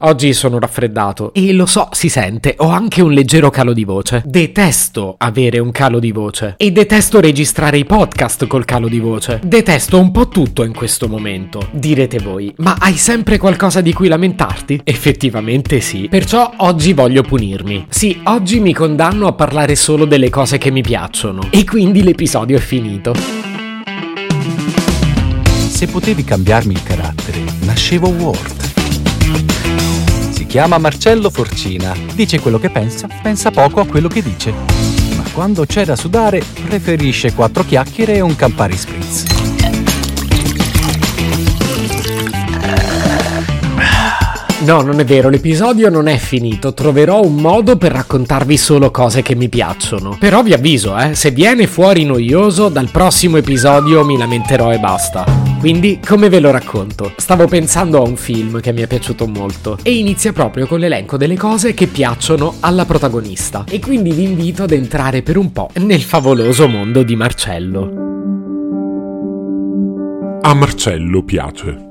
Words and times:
Oggi 0.00 0.34
sono 0.34 0.58
raffreddato 0.58 1.32
e 1.32 1.54
lo 1.54 1.64
so, 1.64 1.88
si 1.92 2.10
sente, 2.10 2.54
ho 2.58 2.68
anche 2.68 3.00
un 3.00 3.12
leggero 3.12 3.48
calo 3.48 3.72
di 3.72 3.84
voce. 3.84 4.22
Detesto 4.26 5.14
avere 5.16 5.58
un 5.58 5.70
calo 5.70 5.98
di 5.98 6.12
voce 6.12 6.52
e 6.58 6.70
detesto 6.70 7.18
registrare 7.18 7.78
i 7.78 7.86
podcast 7.86 8.46
col 8.46 8.66
calo 8.66 8.88
di 8.88 8.98
voce. 8.98 9.40
Detesto 9.42 9.98
un 9.98 10.10
po' 10.10 10.28
tutto 10.28 10.64
in 10.64 10.74
questo 10.74 11.08
momento. 11.08 11.68
Direte 11.72 12.18
voi, 12.18 12.52
ma 12.58 12.76
hai 12.78 12.96
sempre 12.98 13.38
qualcosa 13.38 13.80
di 13.80 13.94
cui 13.94 14.08
lamentarti? 14.08 14.82
Effettivamente 14.84 15.80
sì. 15.80 16.08
Perciò 16.10 16.52
oggi 16.58 16.92
voglio 16.92 17.22
punirmi. 17.22 17.86
Sì, 17.88 18.20
oggi 18.24 18.60
mi 18.60 18.74
condanno 18.74 19.26
a 19.28 19.32
parlare 19.32 19.76
solo 19.76 20.04
delle 20.04 20.28
cose 20.28 20.58
che 20.58 20.70
mi 20.70 20.82
piacciono. 20.82 21.48
E 21.48 21.64
quindi 21.64 22.02
l'episodio 22.02 22.58
è 22.58 22.60
finito. 22.60 23.14
Se 25.68 25.86
potevi 25.86 26.22
cambiarmi 26.22 26.74
il 26.74 26.82
carattere, 26.82 27.42
nascevo 27.60 28.08
Ward 28.08 28.75
si 30.30 30.46
chiama 30.46 30.78
Marcello 30.78 31.30
Forcina. 31.30 31.94
Dice 32.14 32.40
quello 32.40 32.58
che 32.58 32.70
pensa, 32.70 33.08
pensa 33.22 33.50
poco 33.50 33.80
a 33.80 33.86
quello 33.86 34.08
che 34.08 34.22
dice. 34.22 34.52
Ma 35.16 35.24
quando 35.32 35.64
c'è 35.66 35.84
da 35.84 35.96
sudare, 35.96 36.42
preferisce 36.66 37.32
quattro 37.34 37.64
chiacchiere 37.64 38.14
e 38.14 38.20
un 38.20 38.36
Campari 38.36 38.76
Spritz. 38.76 39.24
No, 44.66 44.80
non 44.80 44.98
è 44.98 45.04
vero, 45.04 45.28
l'episodio 45.28 45.90
non 45.90 46.08
è 46.08 46.16
finito. 46.16 46.74
Troverò 46.74 47.22
un 47.22 47.36
modo 47.36 47.76
per 47.76 47.92
raccontarvi 47.92 48.56
solo 48.56 48.90
cose 48.90 49.22
che 49.22 49.36
mi 49.36 49.48
piacciono. 49.48 50.16
Però 50.18 50.42
vi 50.42 50.54
avviso, 50.54 50.98
eh, 50.98 51.14
se 51.14 51.30
viene 51.30 51.68
fuori 51.68 52.04
noioso, 52.04 52.68
dal 52.68 52.90
prossimo 52.90 53.36
episodio 53.36 54.04
mi 54.04 54.18
lamenterò 54.18 54.72
e 54.72 54.78
basta. 54.78 55.45
Quindi, 55.58 56.00
come 56.06 56.28
ve 56.28 56.38
lo 56.38 56.50
racconto? 56.50 57.12
Stavo 57.16 57.46
pensando 57.46 57.98
a 57.98 58.06
un 58.06 58.16
film 58.16 58.60
che 58.60 58.72
mi 58.72 58.82
è 58.82 58.86
piaciuto 58.86 59.26
molto 59.26 59.78
e 59.82 59.96
inizia 59.96 60.32
proprio 60.32 60.66
con 60.66 60.78
l'elenco 60.78 61.16
delle 61.16 61.36
cose 61.36 61.74
che 61.74 61.86
piacciono 61.86 62.56
alla 62.60 62.84
protagonista. 62.84 63.64
E 63.68 63.80
quindi 63.80 64.12
vi 64.12 64.24
invito 64.24 64.64
ad 64.64 64.72
entrare 64.72 65.22
per 65.22 65.36
un 65.36 65.50
po' 65.52 65.70
nel 65.76 66.02
favoloso 66.02 66.68
mondo 66.68 67.02
di 67.02 67.16
Marcello. 67.16 68.04
A 70.42 70.54
Marcello 70.54 71.24
piace 71.24 71.84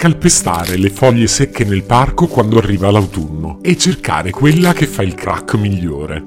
calpestare 0.00 0.78
le 0.78 0.88
foglie 0.88 1.26
secche 1.26 1.62
nel 1.64 1.84
parco 1.84 2.26
quando 2.26 2.56
arriva 2.56 2.90
l'autunno 2.90 3.58
e 3.60 3.76
cercare 3.76 4.30
quella 4.30 4.72
che 4.72 4.86
fa 4.86 5.02
il 5.02 5.14
crack 5.14 5.56
migliore. 5.56 6.24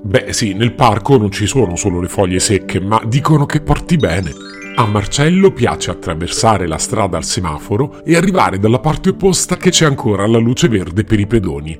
Beh 0.00 0.32
sì, 0.32 0.54
nel 0.54 0.74
parco 0.74 1.16
non 1.16 1.32
ci 1.32 1.46
sono 1.46 1.74
solo 1.74 2.00
le 2.00 2.06
foglie 2.06 2.38
secche, 2.38 2.78
ma 2.78 3.02
dicono 3.04 3.44
che 3.44 3.60
porti 3.60 3.96
bene. 3.96 4.32
A 4.78 4.84
Marcello 4.84 5.52
piace 5.52 5.90
attraversare 5.90 6.66
la 6.66 6.76
strada 6.76 7.16
al 7.16 7.24
semaforo 7.24 8.04
e 8.04 8.14
arrivare 8.14 8.58
dalla 8.58 8.78
parte 8.78 9.08
opposta 9.08 9.56
che 9.56 9.70
c'è 9.70 9.86
ancora 9.86 10.26
la 10.26 10.36
luce 10.36 10.68
verde 10.68 11.02
per 11.02 11.18
i 11.18 11.26
pedoni. 11.26 11.78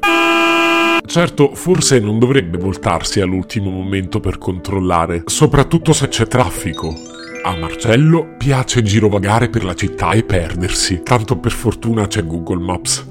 Certo, 1.04 1.54
forse 1.54 2.00
non 2.00 2.18
dovrebbe 2.18 2.56
voltarsi 2.56 3.20
all'ultimo 3.20 3.68
momento 3.68 4.18
per 4.18 4.38
controllare, 4.38 5.24
soprattutto 5.26 5.92
se 5.92 6.08
c'è 6.08 6.26
traffico. 6.26 6.94
A 7.44 7.54
Marcello 7.54 8.34
piace 8.38 8.82
girovagare 8.82 9.50
per 9.50 9.62
la 9.62 9.74
città 9.74 10.12
e 10.12 10.24
perdersi, 10.24 11.02
tanto 11.02 11.36
per 11.36 11.52
fortuna 11.52 12.06
c'è 12.06 12.24
Google 12.24 12.64
Maps. 12.64 13.06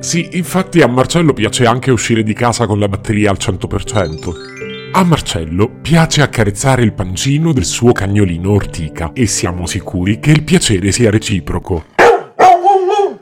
Sì, 0.00 0.28
infatti 0.32 0.82
a 0.82 0.86
Marcello 0.86 1.32
piace 1.32 1.64
anche 1.64 1.90
uscire 1.90 2.22
di 2.22 2.34
casa 2.34 2.66
con 2.66 2.78
la 2.78 2.86
batteria 2.86 3.30
al 3.30 3.38
100%. 3.40 4.69
A 4.92 5.04
Marcello 5.04 5.70
piace 5.80 6.20
accarezzare 6.20 6.82
il 6.82 6.92
pancino 6.92 7.52
del 7.52 7.64
suo 7.64 7.92
cagnolino 7.92 8.50
Ortica 8.50 9.12
e 9.14 9.26
siamo 9.26 9.64
sicuri 9.66 10.18
che 10.18 10.32
il 10.32 10.42
piacere 10.42 10.90
sia 10.90 11.10
reciproco. 11.10 11.84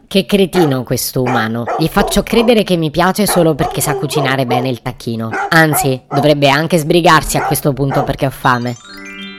Che 0.08 0.24
cretino 0.24 0.82
questo 0.82 1.20
umano. 1.20 1.64
Gli 1.78 1.86
faccio 1.88 2.22
credere 2.22 2.62
che 2.62 2.76
mi 2.78 2.90
piace 2.90 3.26
solo 3.26 3.54
perché 3.54 3.82
sa 3.82 3.96
cucinare 3.96 4.46
bene 4.46 4.70
il 4.70 4.80
tacchino. 4.80 5.28
Anzi, 5.50 6.00
dovrebbe 6.08 6.48
anche 6.48 6.78
sbrigarsi 6.78 7.36
a 7.36 7.44
questo 7.44 7.74
punto 7.74 8.02
perché 8.02 8.24
ho 8.24 8.30
fame. 8.30 8.74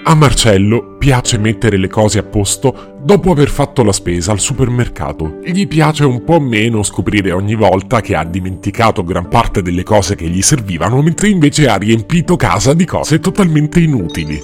A 0.10 0.16
Marcello 0.16 0.96
piace 0.98 1.38
mettere 1.38 1.78
le 1.78 1.88
cose 1.88 2.18
a 2.18 2.24
posto 2.24 2.96
dopo 3.00 3.30
aver 3.30 3.48
fatto 3.48 3.84
la 3.84 3.92
spesa 3.92 4.32
al 4.32 4.40
supermercato. 4.40 5.38
Gli 5.44 5.68
piace 5.68 6.04
un 6.04 6.24
po' 6.24 6.40
meno 6.40 6.82
scoprire 6.82 7.32
ogni 7.32 7.54
volta 7.54 8.02
che 8.02 8.16
ha 8.16 8.26
dimenticato 8.26 9.04
gran 9.04 9.28
parte 9.28 9.62
delle 9.62 9.84
cose 9.84 10.16
che 10.16 10.28
gli 10.28 10.42
servivano, 10.42 11.04
mentre 11.04 11.30
invece 11.30 11.68
ha 11.68 11.76
riempito 11.76 12.38
casa 12.38 12.74
di 12.74 12.86
cose 12.86 13.20
totalmente 13.20 13.82
inutili. 13.82 14.42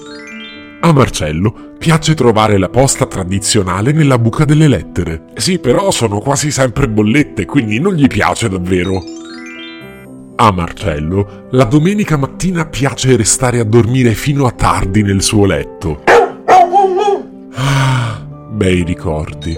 A 0.82 0.94
Marcello 0.94 1.74
piace 1.80 2.14
trovare 2.14 2.60
la 2.60 2.70
posta 2.70 3.08
tradizionale 3.08 3.92
nella 3.92 4.20
buca 4.20 4.46
delle 4.46 4.68
lettere. 4.68 5.30
Sì, 5.34 5.58
però 5.58 5.90
sono 5.90 6.20
quasi 6.20 6.52
sempre 6.52 6.88
bollette, 6.88 7.46
quindi 7.46 7.80
non 7.80 7.96
gli 7.96 8.06
piace 8.06 8.50
davvero. 8.50 9.02
A 10.38 10.52
Marcello, 10.52 11.48
la 11.52 11.64
domenica 11.64 12.18
mattina 12.18 12.66
piace 12.66 13.16
restare 13.16 13.60
a 13.60 13.64
dormire 13.64 14.14
fino 14.14 14.46
a 14.46 14.52
tardi 14.52 15.02
nel 15.02 15.22
suo 15.22 15.46
letto. 15.46 16.04
Ah, 17.54 18.22
bei 18.52 18.84
ricordi. 18.84 19.58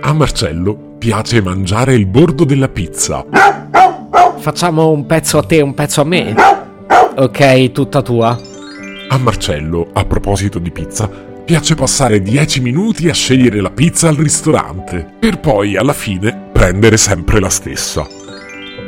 A 0.00 0.12
Marcello 0.12 0.94
piace 0.98 1.42
mangiare 1.42 1.94
il 1.94 2.06
bordo 2.06 2.44
della 2.44 2.68
pizza. 2.68 3.26
Facciamo 4.38 4.90
un 4.90 5.04
pezzo 5.04 5.38
a 5.38 5.42
te 5.42 5.56
e 5.56 5.62
un 5.62 5.74
pezzo 5.74 6.00
a 6.00 6.04
me? 6.04 6.32
Ok, 7.16 7.72
tutta 7.72 8.02
tua. 8.02 8.38
A 9.08 9.18
Marcello, 9.18 9.88
a 9.94 10.04
proposito 10.04 10.60
di 10.60 10.70
pizza, 10.70 11.10
piace 11.44 11.74
passare 11.74 12.22
10 12.22 12.60
minuti 12.60 13.08
a 13.08 13.14
scegliere 13.14 13.60
la 13.60 13.70
pizza 13.70 14.08
al 14.08 14.14
ristorante, 14.14 15.14
per 15.18 15.40
poi 15.40 15.76
alla 15.76 15.92
fine 15.92 16.50
prendere 16.52 16.96
sempre 16.96 17.40
la 17.40 17.50
stessa. 17.50 18.21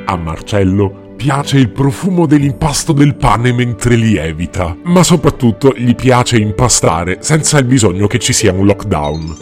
A 0.06 0.16
Marcello 0.16 1.14
piace 1.16 1.56
il 1.56 1.70
profumo 1.70 2.26
dell'impasto 2.26 2.92
del 2.92 3.14
pane 3.16 3.52
mentre 3.52 3.94
lievita, 3.96 4.76
ma 4.84 5.02
soprattutto 5.02 5.72
gli 5.74 5.94
piace 5.94 6.36
impastare 6.36 7.18
senza 7.20 7.58
il 7.58 7.64
bisogno 7.64 8.06
che 8.06 8.18
ci 8.18 8.34
sia 8.34 8.52
un 8.52 8.66
lockdown. 8.66 9.36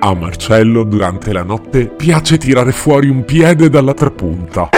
A 0.00 0.14
Marcello 0.14 0.84
durante 0.84 1.32
la 1.32 1.44
notte 1.44 1.86
piace 1.86 2.36
tirare 2.36 2.72
fuori 2.72 3.08
un 3.08 3.24
piede 3.24 3.70
dalla 3.70 3.94
trapunta. 3.94 4.68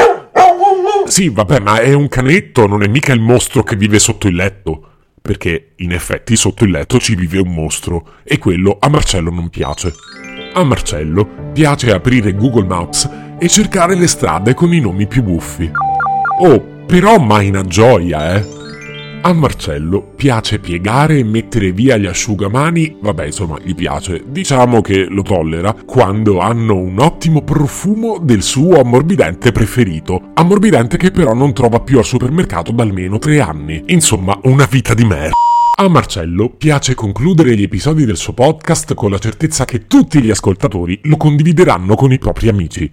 Sì, 1.05 1.29
vabbè, 1.31 1.59
ma 1.59 1.81
è 1.81 1.93
un 1.93 2.07
canetto, 2.07 2.69
non 2.69 2.85
è 2.85 2.87
mica 2.87 3.13
il 3.13 3.21
mostro 3.21 3.65
che 3.65 3.75
vive 3.75 3.99
sotto 3.99 4.29
il 4.29 4.37
letto. 4.37 4.87
Perché 5.21 5.73
in 5.77 5.93
effetti 5.93 6.37
sotto 6.37 6.65
il 6.65 6.71
letto 6.71 6.99
ci 6.99 7.17
vive 7.17 7.39
un 7.39 7.53
mostro 7.53 8.15
e 8.23 8.39
quello 8.39 8.77
a 8.81 8.89
Marcello 8.89 9.31
non 9.31 9.49
piace. 9.49 9.93
A 10.55 10.63
Marcello 10.65 11.29
piace 11.53 11.93
aprire 11.93 12.35
Google 12.35 12.67
Maps 12.67 13.09
e 13.43 13.49
cercare 13.49 13.97
le 13.97 14.07
strade 14.07 14.55
con 14.55 14.73
i 14.73 14.79
nomi 14.79 15.09
più 15.09 15.25
buffi. 15.25 15.69
Oh, 16.39 16.65
però 16.87 17.19
mai 17.19 17.49
una 17.49 17.65
gioia, 17.65 18.37
eh! 18.37 18.47
A 19.23 19.33
Marcello 19.33 20.13
piace 20.15 20.61
piegare 20.61 21.19
e 21.19 21.25
mettere 21.25 21.73
via 21.73 21.97
gli 21.97 22.07
asciugamani, 22.07 22.99
vabbè 23.01 23.25
insomma 23.25 23.59
gli 23.61 23.75
piace, 23.75 24.23
diciamo 24.29 24.81
che 24.81 25.07
lo 25.09 25.23
tollera, 25.23 25.75
quando 25.85 26.39
hanno 26.39 26.77
un 26.77 27.01
ottimo 27.01 27.43
profumo 27.43 28.19
del 28.23 28.43
suo 28.43 28.81
ammorbidente 28.81 29.51
preferito, 29.51 30.31
ammorbidente 30.35 30.97
che 30.97 31.11
però 31.11 31.35
non 31.35 31.53
trova 31.53 31.81
più 31.81 31.99
al 31.99 32.05
supermercato 32.05 32.71
da 32.71 32.85
almeno 32.85 33.19
tre 33.19 33.41
anni, 33.41 33.83
insomma 33.87 34.39
una 34.45 34.69
vita 34.71 34.95
di 34.95 35.05
merda. 35.05 35.33
A 35.81 35.89
Marcello 35.89 36.49
piace 36.49 36.95
concludere 36.95 37.57
gli 37.57 37.63
episodi 37.65 38.05
del 38.05 38.17
suo 38.17 38.35
podcast 38.35 38.95
con 38.95 39.11
la 39.11 39.19
certezza 39.19 39.65
che 39.65 39.89
tutti 39.89 40.23
gli 40.23 40.31
ascoltatori 40.31 41.01
lo 41.05 41.17
condivideranno 41.17 41.97
con 41.97 42.13
i 42.13 42.19
propri 42.19 42.49
amici. 42.49 42.93